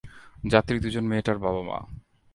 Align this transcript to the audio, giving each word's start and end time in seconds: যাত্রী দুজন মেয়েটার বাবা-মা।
যাত্রী 0.43 0.77
দুজন 0.79 1.05
মেয়েটার 1.07 1.37
বাবা-মা। 1.37 1.77